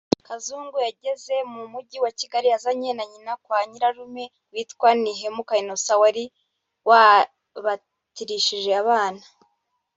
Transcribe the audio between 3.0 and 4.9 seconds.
nyina kwa nyirarume witwa